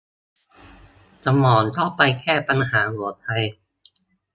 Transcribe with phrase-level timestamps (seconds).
[1.25, 3.27] สมองเข้าไปแก้ปัญหาหัวใจ